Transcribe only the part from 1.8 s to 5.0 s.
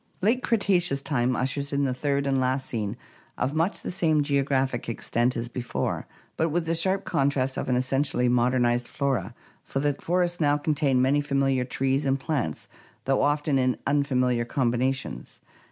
the third and last scene, of much the same geographic